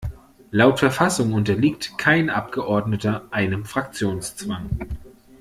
Laut 0.49 0.79
Verfassung 0.79 1.31
unterliegt 1.33 1.95
kein 1.99 2.31
Abgeordneter 2.31 3.27
einem 3.29 3.65
Fraktionszwang. 3.65 4.67